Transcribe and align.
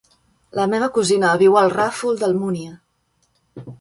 La 0.59 0.63
meva 0.71 0.87
cosina 0.95 1.35
viu 1.41 1.59
al 1.61 1.71
Ràfol 1.75 2.19
d'Almúnia. 2.23 2.75